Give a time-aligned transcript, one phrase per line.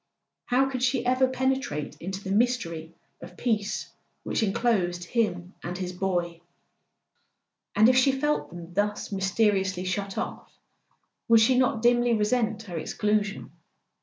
[0.45, 3.91] How could she ever penetrate into the mystery of peace
[4.23, 6.41] which enclosed him and his boy?
[7.75, 10.51] And if she felt them thus mysteriously shut off
[11.27, 13.51] would she not dimly resent her exclusion?